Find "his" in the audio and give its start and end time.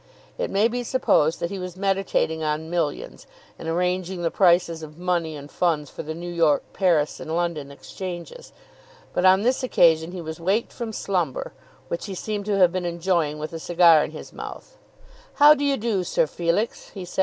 14.09-14.33